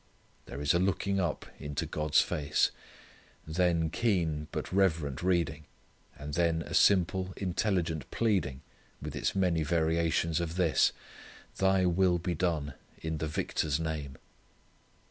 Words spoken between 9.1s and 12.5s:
its many variations of this "Thy will be